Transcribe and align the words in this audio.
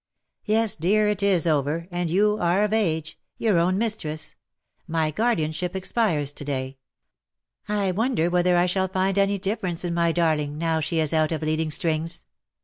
^' 0.01 0.03
Yes, 0.45 0.75
dear, 0.75 1.07
it 1.09 1.21
is 1.21 1.45
over, 1.45 1.87
and 1.91 2.09
you 2.09 2.35
are 2.41 2.63
of 2.63 2.73
age— 2.73 3.19
your 3.37 3.59
own 3.59 3.77
mistress. 3.77 4.33
My 4.87 5.11
guardianship 5.11 5.75
expires 5.75 6.31
to 6.31 6.43
day. 6.43 6.79
I 7.69 7.91
wonder 7.91 8.27
whether 8.27 8.57
I 8.57 8.65
shall 8.65 8.87
find 8.87 9.15
any 9.19 9.37
difference 9.37 9.85
in 9.85 9.93
my 9.93 10.11
darling 10.11 10.57
now 10.57 10.79
she 10.79 10.99
is 10.99 11.13
out 11.13 11.31
of 11.31 11.43
leading 11.43 11.69
strings.'' 11.69 12.25